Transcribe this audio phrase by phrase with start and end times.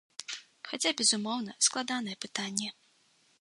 [0.69, 2.69] Хаця, безумоўна, складанае пытанне.